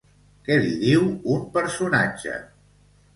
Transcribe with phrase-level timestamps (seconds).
[0.45, 1.03] Què li diu
[1.33, 2.33] un personatge?